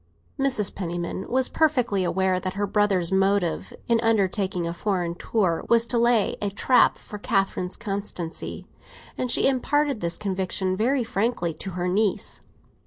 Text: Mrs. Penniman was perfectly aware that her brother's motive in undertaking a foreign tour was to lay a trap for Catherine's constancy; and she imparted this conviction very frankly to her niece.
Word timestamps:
Mrs. 0.39 0.73
Penniman 0.73 1.29
was 1.29 1.47
perfectly 1.47 2.03
aware 2.03 2.39
that 2.39 2.55
her 2.55 2.65
brother's 2.65 3.11
motive 3.11 3.71
in 3.87 3.99
undertaking 4.01 4.65
a 4.65 4.73
foreign 4.73 5.13
tour 5.13 5.63
was 5.69 5.85
to 5.85 5.99
lay 5.99 6.37
a 6.41 6.49
trap 6.49 6.97
for 6.97 7.19
Catherine's 7.19 7.77
constancy; 7.77 8.65
and 9.15 9.29
she 9.29 9.47
imparted 9.47 9.99
this 10.01 10.17
conviction 10.17 10.75
very 10.75 11.03
frankly 11.03 11.53
to 11.53 11.73
her 11.77 11.87
niece. 11.87 12.41